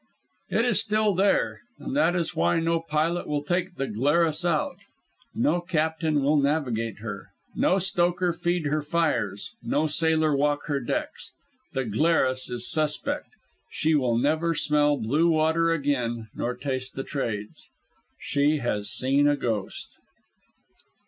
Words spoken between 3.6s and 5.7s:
the Glarus out, no